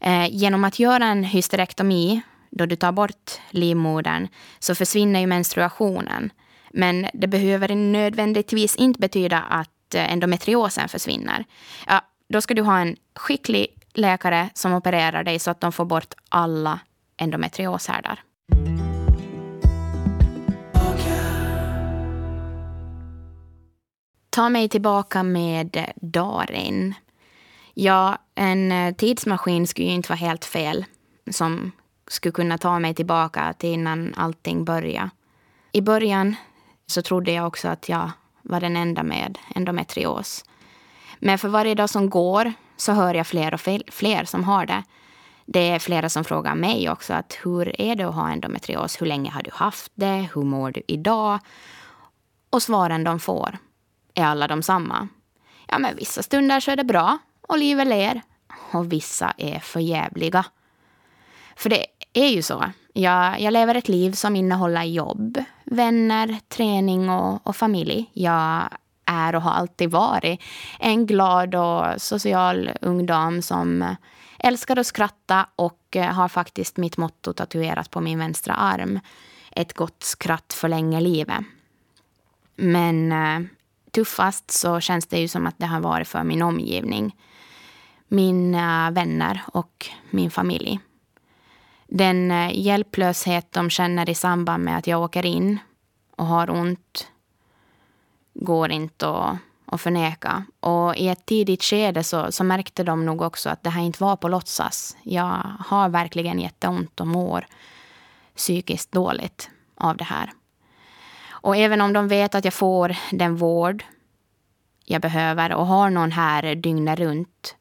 [0.00, 6.32] Eh, genom att göra en hysterektomi, då du tar bort livmodern, så försvinner ju menstruationen.
[6.76, 11.44] Men det behöver nödvändigtvis inte betyda att eh, endometriosen försvinner.
[11.86, 15.84] Ja, då ska du ha en skicklig läkare som opererar dig så att de får
[15.84, 16.80] bort alla
[17.16, 18.22] endometrioshärdar.
[24.30, 26.94] Ta mig tillbaka med Darin.
[27.74, 30.84] Ja, en eh, tidsmaskin skulle ju inte vara helt fel
[31.30, 31.72] som
[32.08, 35.10] skulle kunna ta mig tillbaka till innan allting började.
[35.72, 36.36] I början
[36.86, 38.10] så trodde jag också att jag
[38.42, 40.44] var den enda med endometrios.
[41.18, 44.82] Men för varje dag som går så hör jag fler och fler som har det.
[45.46, 49.00] Det är flera som frågar mig också att hur är det att ha endometrios?
[49.00, 50.28] Hur länge har du haft det?
[50.34, 51.38] Hur mår du idag?
[52.50, 53.58] Och svaren de får
[54.14, 55.08] är alla de samma.
[55.66, 57.18] Ja, men vissa stunder så är det bra
[57.48, 58.22] och livet ler.
[58.72, 60.44] Och vissa är förjävliga.
[61.56, 62.64] För det är ju så.
[62.92, 68.10] Jag, jag lever ett liv som innehåller jobb, vänner, träning och, och familj.
[68.12, 68.68] Jag
[69.04, 70.40] är och har alltid varit
[70.78, 73.96] en glad och social ung dam som
[74.38, 79.00] älskar att skratta och eh, har faktiskt mitt motto tatuerat på min vänstra arm.
[79.50, 81.44] Ett gott skratt förlänger livet.
[82.56, 83.40] Men eh,
[83.90, 87.16] tuffast så känns det ju som att det har varit för min omgivning.
[88.08, 90.80] Mina vänner och min familj.
[91.86, 95.58] Den eh, hjälplöshet de känner i samband med att jag åker in
[96.16, 97.08] och har ont
[98.34, 100.44] går inte att, att förneka.
[100.60, 104.04] Och i ett tidigt skede så, så märkte de nog också att det här inte
[104.04, 104.96] var på låtsas.
[105.02, 107.46] Jag har verkligen jätteont och mår
[108.36, 110.32] psykiskt dåligt av det här.
[111.30, 113.84] Och även om de vet att jag får den vård
[114.84, 117.56] jag behöver och har någon här dygnet runt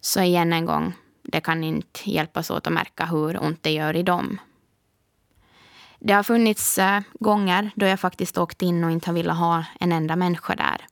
[0.00, 0.92] så igen en gång,
[1.32, 4.40] det kan inte hjälpas åt att märka hur ont det gör i dem.
[5.98, 9.64] Det har funnits eh, gånger då jag faktiskt åkt in och inte har velat ha
[9.80, 10.86] en enda människa där.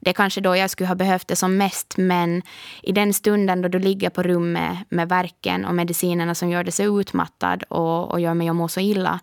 [0.00, 2.42] Det är kanske då jag skulle ha behövt det som mest men
[2.82, 6.72] i den stunden då du ligger på rummet med verken och medicinerna som gör dig
[6.72, 9.20] så utmattad och, och gör mig att må så illa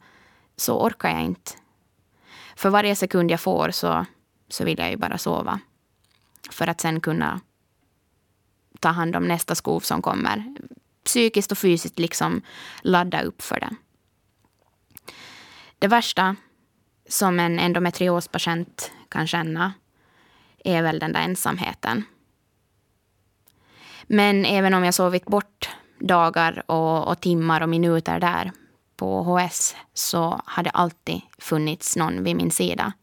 [0.55, 1.51] så orkar jag inte.
[2.55, 4.05] För varje sekund jag får så,
[4.49, 5.59] så vill jag ju bara sova.
[6.51, 7.39] För att sen kunna
[8.83, 10.55] ta hand om nästa skov som kommer.
[11.03, 12.41] Psykiskt och fysiskt liksom
[12.81, 13.75] ladda upp för det.
[15.79, 16.35] Det värsta
[17.09, 19.73] som en endometriospatient kan känna
[20.63, 22.03] är väl den där ensamheten.
[24.03, 25.69] Men även om jag sovit bort
[25.99, 28.51] dagar och, och timmar och minuter där
[28.95, 32.93] på HS så har det alltid funnits någon vid min sida.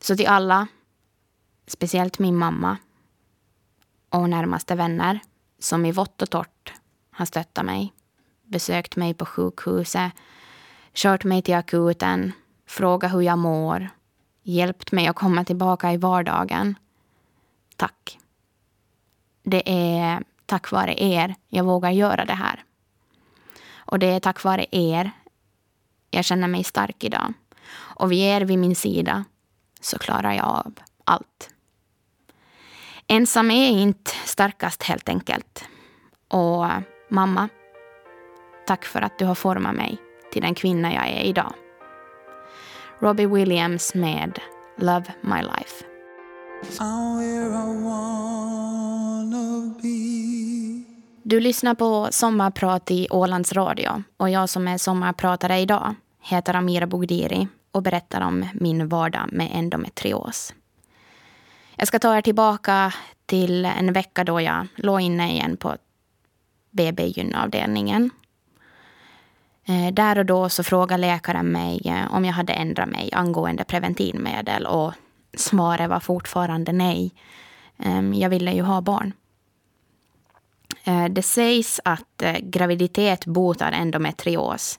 [0.00, 0.66] Så till alla,
[1.66, 2.76] speciellt min mamma
[4.10, 5.20] och närmaste vänner
[5.58, 6.72] som i vått och torrt
[7.10, 7.92] har stöttat mig,
[8.42, 10.12] besökt mig på sjukhuset,
[10.92, 12.32] kört mig till akuten,
[12.66, 13.88] frågat hur jag mår,
[14.42, 16.74] hjälpt mig att komma tillbaka i vardagen.
[17.76, 18.18] Tack.
[19.42, 22.64] Det är tack vare er jag vågar göra det här.
[23.76, 25.10] Och det är tack vare er
[26.10, 27.32] jag känner mig stark idag.
[27.70, 29.24] Och vid er vid min sida
[29.80, 31.50] så klarar jag av allt.
[33.10, 35.64] Ensam är inte starkast helt enkelt.
[36.28, 36.66] Och
[37.10, 37.48] mamma,
[38.66, 39.98] tack för att du har format mig
[40.32, 41.52] till den kvinna jag är idag.
[42.98, 44.38] Robbie Williams med
[44.76, 45.84] Love My Life.
[51.22, 56.86] Du lyssnar på Sommarprat i Ålands Radio och jag som är sommarpratare idag heter Amira
[56.86, 60.54] Bogdiri och berättar om min vardag med endometrios.
[61.80, 62.94] Jag ska ta er tillbaka
[63.26, 65.76] till en vecka då jag låg inne igen på
[66.70, 68.10] BB gynavdelningen.
[69.64, 73.64] Eh, där och då så frågade läkaren mig eh, om jag hade ändrat mig angående
[73.64, 74.92] preventivmedel och
[75.36, 77.14] svaret var fortfarande nej.
[77.78, 79.12] Ehm, jag ville ju ha barn.
[80.84, 84.78] Eh, det sägs att graviditet botar endometrios.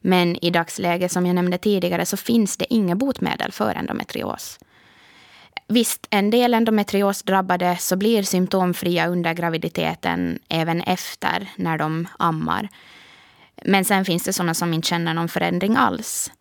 [0.00, 4.58] Men i dagsläget, som jag nämnde tidigare, så finns det inga botemedel för endometrios.
[5.68, 12.68] Visst, en del endometriosdrabbade så blir symptomfria under graviditeten även efter när de ammar.
[13.64, 16.32] Men sen finns det sådana som inte känner någon förändring alls.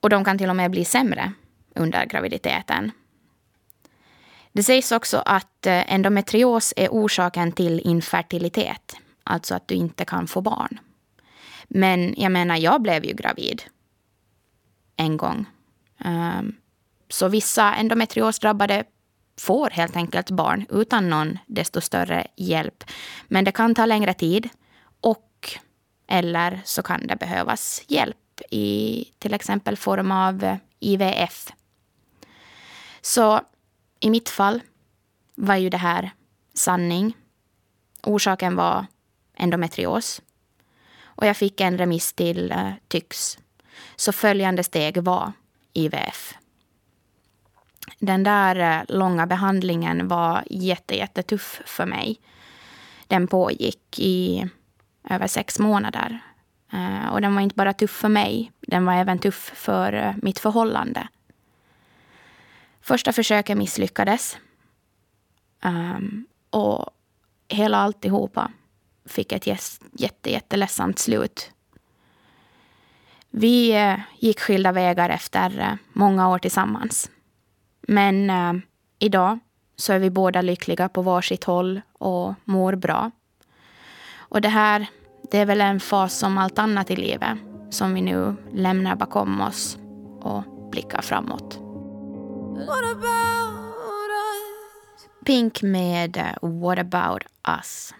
[0.00, 1.32] Och de kan till och med bli sämre
[1.74, 2.90] under graviditeten.
[4.52, 10.26] Det sägs också att eh, endometrios är orsaken till infertilitet, alltså att du inte kan
[10.26, 10.80] få barn.
[11.68, 13.62] Men jag menar, jag blev ju gravid
[14.96, 15.46] en gång.
[16.04, 16.56] Um,
[17.12, 18.84] så vissa endometriosdrabbade
[19.36, 22.84] får helt enkelt barn utan någon desto större hjälp.
[23.28, 24.48] Men det kan ta längre tid
[25.00, 25.58] och
[26.06, 31.52] eller så kan det behövas hjälp i till exempel form av IVF.
[33.00, 33.40] Så
[34.00, 34.60] i mitt fall
[35.34, 36.10] var ju det här
[36.54, 37.16] sanning.
[38.02, 38.86] Orsaken var
[39.36, 40.22] endometrios.
[41.02, 43.38] Och jag fick en remiss till uh, TYX.
[43.96, 45.32] Så följande steg var
[45.72, 46.34] IVF
[48.02, 52.20] den där eh, långa behandlingen var jätte, jättetuff för mig.
[53.06, 54.48] Den pågick i
[55.10, 56.20] över sex månader.
[56.72, 60.14] Eh, och den var inte bara tuff för mig, den var även tuff för eh,
[60.22, 61.08] mitt förhållande.
[62.80, 64.38] Första försöket misslyckades.
[65.60, 66.90] Ehm, och
[67.48, 68.52] hela alltihopa
[69.04, 69.46] fick ett
[69.92, 71.52] jätte, jätteledsamt slut.
[73.30, 77.10] Vi gick skilda vägar efter många år tillsammans.
[77.88, 78.52] Men eh,
[78.98, 79.38] idag
[79.76, 83.10] så är vi båda lyckliga på varsitt håll och mår bra.
[84.16, 84.86] Och det här,
[85.30, 87.38] det är väl en fas som allt annat i livet
[87.70, 89.78] som vi nu lämnar bakom oss
[90.20, 91.58] och blickar framåt.
[95.24, 97.22] Pink med eh, What about
[97.58, 97.94] us?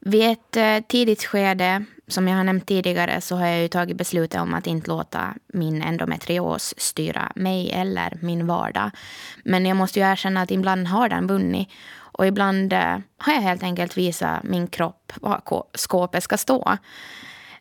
[0.00, 3.96] Vid ett eh, tidigt skede, som jag har nämnt tidigare, så har jag ju tagit
[3.96, 8.90] beslutet om att inte låta min endometrios styra mig eller min vardag.
[9.44, 11.68] Men jag måste ju erkänna att ibland har den vunnit.
[11.96, 15.42] Och ibland eh, har jag helt enkelt visat min kropp var
[15.74, 16.76] skåpet ska stå.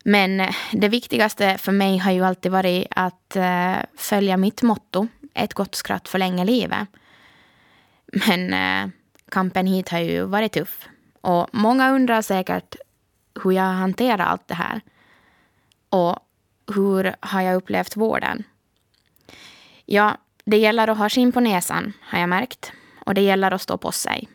[0.04, 5.08] Men eh, det viktigaste för mig har ju alltid varit att eh, följa mitt motto,
[5.34, 6.88] ett gott skratt förlänger livet.
[8.28, 8.54] Men
[9.32, 10.88] kampen hit har ju varit tuff.
[11.22, 12.76] Och många undrar säkert
[13.44, 14.82] hur jag hanterar allt det här.
[15.90, 16.20] Och
[16.76, 18.44] hur har jag upplevt vården?
[19.86, 22.72] Ja, det gäller att ha skinn på näsan, har jag märkt.
[23.06, 24.28] Och det gäller att stå på sig.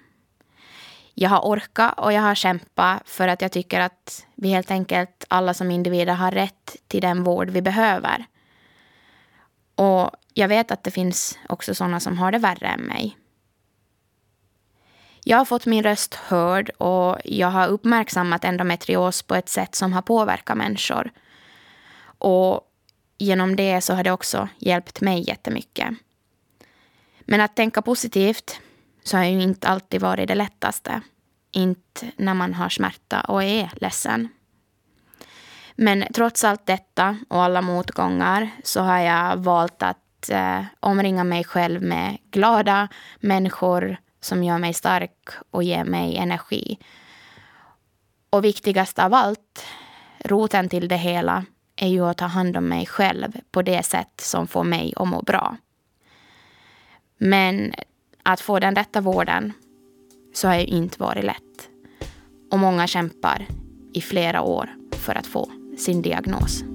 [1.14, 5.24] Jag har orkat och jag har kämpat för att jag tycker att vi helt enkelt
[5.28, 8.24] alla som individer har rätt till den vård vi behöver.
[9.74, 13.16] Och jag vet att det finns också sådana som har det värre än mig.
[15.24, 19.92] Jag har fått min röst hörd och jag har uppmärksammat endometrios på ett sätt som
[19.92, 21.10] har påverkat människor.
[22.18, 22.60] Och
[23.18, 25.88] genom det så har det också hjälpt mig jättemycket.
[27.20, 28.60] Men att tänka positivt
[29.04, 31.00] så har ju inte alltid varit det lättaste.
[31.52, 34.28] Inte när man har smärta och är ledsen.
[35.74, 41.44] Men trots allt detta och alla motgångar så har jag valt att eh, omringa mig
[41.44, 42.88] själv med glada
[43.20, 46.78] människor som gör mig stark och ger mig energi.
[48.30, 49.66] Och viktigast av allt,
[50.24, 51.44] roten till det hela,
[51.76, 55.08] är ju att ta hand om mig själv på det sätt som får mig att
[55.08, 55.56] må bra.
[57.18, 57.72] Men
[58.22, 59.52] att få den rätta vården
[60.34, 61.68] så har ju inte varit lätt.
[62.50, 63.46] Och många kämpar
[63.94, 66.69] i flera år för att få sin diagnos.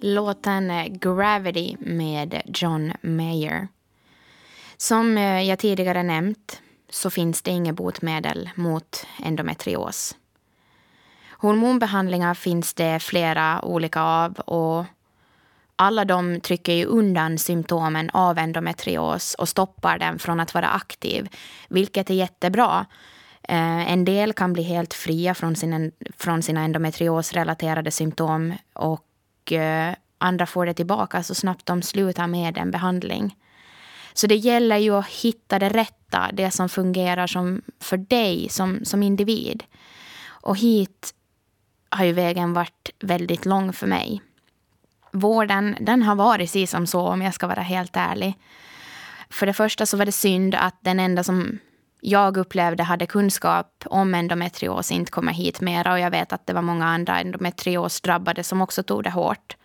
[0.00, 3.68] Låten eh, Gravity med John Mayer.
[4.76, 10.16] Som eh, jag tidigare nämnt så finns det inget botemedel mot endometrios.
[11.30, 14.84] Hormonbehandlingar finns det flera olika av och
[15.76, 21.28] alla de trycker ju undan symptomen av endometrios och stoppar den från att vara aktiv,
[21.68, 22.86] vilket är jättebra.
[23.42, 29.04] Eh, en del kan bli helt fria från sina, från sina endometriosrelaterade symptom och
[29.52, 33.36] Eh, andra får det tillbaka så snabbt de slutar med en behandling.
[34.12, 38.84] Så det gäller ju att hitta det rätta, det som fungerar som för dig som,
[38.84, 39.64] som individ.
[40.28, 41.14] Och hit
[41.88, 44.22] har ju vägen varit väldigt lång för mig.
[45.12, 48.34] Vården den har varit si som så, om jag ska vara helt ärlig.
[49.30, 51.58] För det första så var det synd att den enda som
[52.00, 56.52] jag upplevde hade kunskap om endometrios inte kommer hit mera och jag vet att det
[56.52, 59.56] var många andra endometriosdrabbade som också tog det hårt.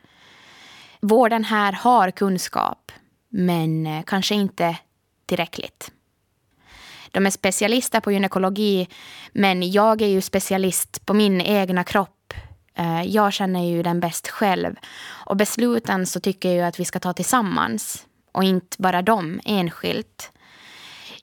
[1.01, 2.91] Vården här har kunskap,
[3.29, 4.77] men eh, kanske inte
[5.25, 5.91] tillräckligt.
[7.11, 8.87] De är specialister på gynekologi,
[9.31, 12.33] men jag är ju specialist på min egna kropp.
[12.77, 14.75] Eh, jag känner ju den bäst själv.
[15.25, 20.31] Och besluten så tycker jag att vi ska ta tillsammans och inte bara dem enskilt.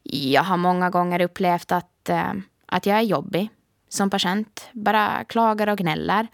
[0.03, 2.33] Jag har många gånger upplevt att, eh,
[2.67, 3.51] att jag är jobbig
[3.89, 6.27] som patient, bara klagar och gnäller.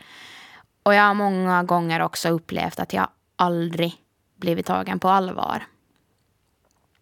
[0.82, 3.94] Och jag har många gånger också upplevt att jag aldrig
[4.36, 5.66] blivit tagen på allvar.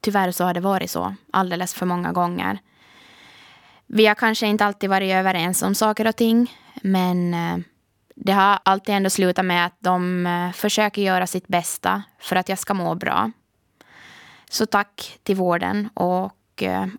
[0.01, 2.59] Tyvärr så har det varit så alldeles för många gånger.
[3.87, 6.53] Vi har kanske inte alltid varit överens om saker och ting,
[6.83, 7.59] men eh,
[8.15, 12.49] det har alltid ändå slutat med att de eh, försöker göra sitt bästa för att
[12.49, 13.31] jag ska må bra.
[14.51, 16.33] Så tack till vården och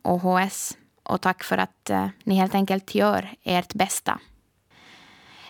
[0.02, 4.20] OHS eh, och tack för att eh, ni helt enkelt gör ert bästa.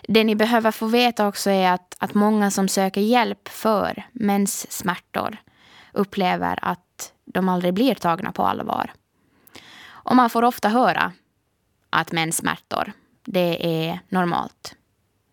[0.08, 5.36] Det ni behöver få veta också är att, att många som söker hjälp för menssmärtor
[5.92, 8.92] upplever att de aldrig blir tagna på allvar.
[9.86, 11.12] Och man får ofta höra
[11.90, 12.92] att menssmärtor,
[13.24, 14.74] det är normalt.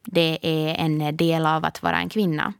[0.05, 2.53] Det är en del av att vara en kvinna.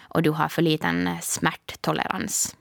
[0.00, 2.56] Och du har för liten smärttolerans.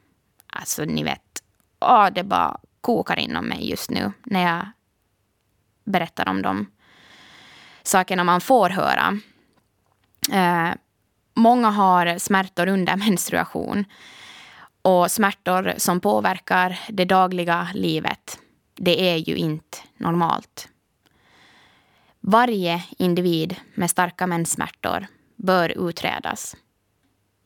[0.47, 1.43] Alltså, ni vet,
[1.81, 4.67] åh, det bara kokar inom mig just nu när jag
[5.83, 6.65] berättar om de
[7.83, 9.19] sakerna man får höra.
[10.31, 10.75] Eh,
[11.33, 13.85] många har smärtor under menstruation
[14.81, 18.39] och smärtor som påverkar det dagliga livet.
[18.75, 20.69] Det är ju inte normalt.
[22.19, 26.55] Varje individ med starka menssmärtor bör utredas,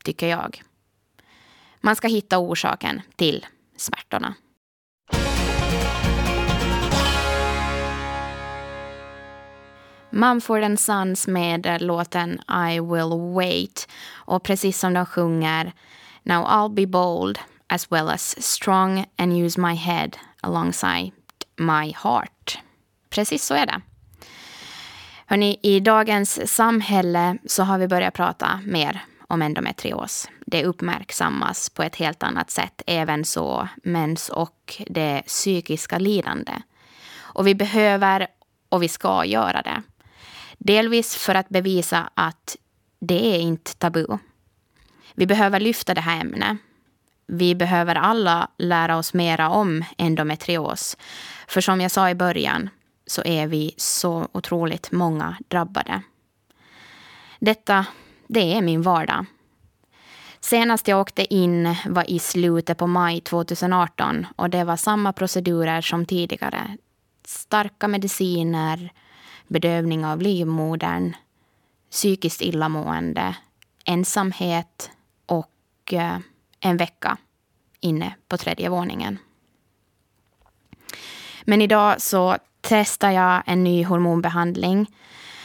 [0.04, 0.62] tycker jag.
[1.82, 3.46] Man ska hitta orsaken till
[3.78, 4.36] smärtorna.
[10.10, 12.40] Mumford Sons med låten
[12.70, 13.88] I will wait.
[14.14, 15.74] Och precis som de sjunger
[16.24, 20.10] Now I'll be bold as well as strong and use my head
[20.42, 21.12] alongside
[21.58, 22.60] my heart.
[23.10, 23.82] Precis så är det.
[25.26, 30.30] Hörrni, I dagens samhälle så har vi börjat prata mer om endometrios.
[30.46, 36.54] Det uppmärksammas på ett helt annat sätt, även så mens och det psykiska lidande.
[37.18, 38.28] Och vi behöver
[38.70, 39.84] och vi ska göra det.
[40.58, 42.58] Delvis för att bevisa att
[43.00, 44.06] det är inte tabu.
[45.16, 46.58] Vi behöver lyfta det här ämnet.
[47.28, 50.98] Vi behöver alla lära oss mera om endometrios.
[51.48, 52.70] För som jag sa i början
[53.08, 56.02] så är vi så otroligt många drabbade.
[57.40, 57.86] Detta,
[58.28, 59.26] det är min vardag.
[60.40, 65.82] Senast jag åkte in var i slutet på maj 2018 och det var samma procedurer
[65.82, 66.78] som tidigare.
[67.26, 68.92] Starka mediciner,
[69.48, 71.16] bedövning av livmodern,
[71.92, 73.36] psykiskt illamående,
[73.86, 74.92] ensamhet
[75.26, 76.18] och eh,
[76.60, 77.18] en vecka
[77.80, 79.20] inne på tredje våningen.
[81.44, 84.88] Men idag så testar jag en ny hormonbehandling.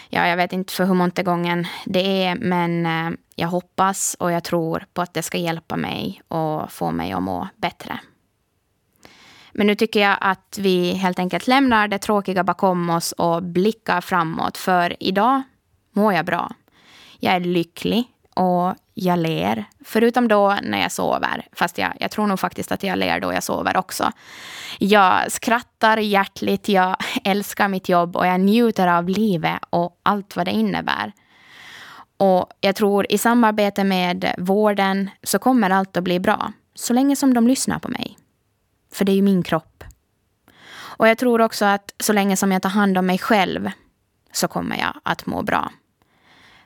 [0.09, 4.33] Ja, jag vet inte för hur många gången det är, men eh, jag hoppas och
[4.33, 8.01] jag tror på att det ska hjälpa mig och få mig att må bättre.
[9.53, 14.01] Men nu tycker jag att vi helt enkelt lämnar det tråkiga bakom oss och blickar
[14.01, 14.59] framåt.
[14.59, 15.43] För idag
[15.93, 16.51] mår jag bra.
[17.19, 19.65] Jag är lycklig och jag ler.
[19.85, 21.47] Förutom då när jag sover.
[21.53, 24.13] Fast jag, jag tror nog faktiskt att jag ler då jag sover också.
[24.79, 30.47] Jag skrattar hjärtligt, jag älskar mitt jobb och jag njuter av livet och allt vad
[30.47, 31.13] det innebär.
[32.17, 36.53] Och jag tror i samarbete med vården så kommer allt att bli bra.
[36.75, 38.19] Så länge som de lyssnar på mig.
[38.93, 39.85] För det är ju min kropp.
[40.75, 43.71] Och jag tror också att så länge som jag tar hand om mig själv
[44.33, 45.73] så kommer jag att må bra.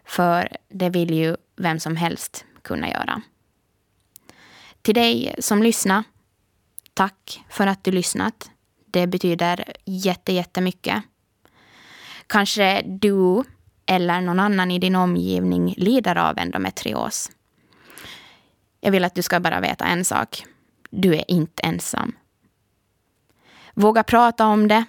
[0.05, 3.23] För det vill ju vem som helst kunna göra.
[4.83, 6.05] Till dig som lyssnar,
[6.95, 8.51] tack för att du lyssnat.
[8.87, 11.03] Det betyder jätte, jättemycket.
[12.27, 13.45] Kanske du
[13.87, 17.31] eller någon annan i din omgivning lider av endometrios.
[18.81, 20.45] Jag vill att du ska bara veta en sak.
[20.91, 22.13] Du är inte ensam.
[23.75, 24.85] Våga prata om det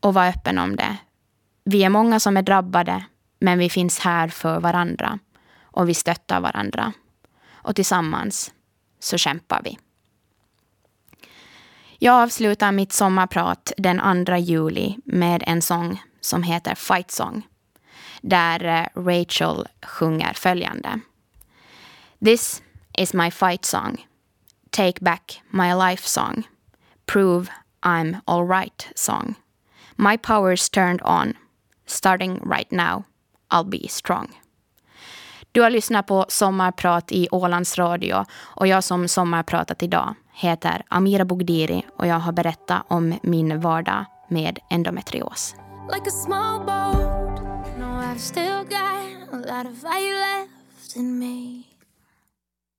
[0.00, 0.96] och vara öppen om det.
[1.64, 3.04] Vi är många som är drabbade,
[3.40, 5.18] men vi finns här för varandra.
[5.60, 6.92] och vi stöttar varandra.
[7.52, 8.52] Och tillsammans
[9.00, 9.78] så kämpar vi.
[11.98, 17.42] Jag avslutar mitt sommarprat den 2 juli med en sång som heter Fight Song
[18.20, 21.00] där eh, Rachel sjunger följande.
[22.24, 22.62] This
[22.98, 24.06] is my fight song.
[24.70, 26.44] Take back my life song.
[27.06, 27.50] Prove
[27.82, 29.34] I'm alright song.
[29.96, 31.34] My power's turned on.
[31.86, 33.04] Starting right now.
[33.50, 34.28] I'll be strong.
[35.52, 41.24] Du har lyssnat på Sommarprat i Ålands Radio och jag som sommarpratat idag heter Amira
[41.24, 45.54] Bogdiri och jag har berättat om min vardag med endometrios.
[45.92, 47.40] Like a small boat,
[47.78, 51.67] no I've still got a lot of fire left in me